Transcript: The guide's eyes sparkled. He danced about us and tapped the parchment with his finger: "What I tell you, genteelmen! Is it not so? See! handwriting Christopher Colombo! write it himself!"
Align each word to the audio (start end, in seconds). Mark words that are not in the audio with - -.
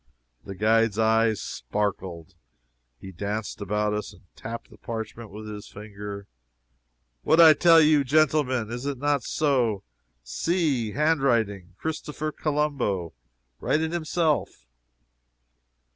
The 0.43 0.55
guide's 0.55 0.97
eyes 0.97 1.39
sparkled. 1.39 2.33
He 2.97 3.11
danced 3.11 3.61
about 3.61 3.93
us 3.93 4.13
and 4.13 4.23
tapped 4.35 4.71
the 4.71 4.77
parchment 4.79 5.29
with 5.29 5.47
his 5.47 5.67
finger: 5.67 6.25
"What 7.21 7.39
I 7.39 7.53
tell 7.53 7.79
you, 7.79 8.03
genteelmen! 8.03 8.71
Is 8.71 8.87
it 8.87 8.97
not 8.97 9.21
so? 9.21 9.83
See! 10.23 10.93
handwriting 10.93 11.75
Christopher 11.77 12.31
Colombo! 12.31 13.13
write 13.59 13.81
it 13.81 13.91
himself!" 13.91 14.65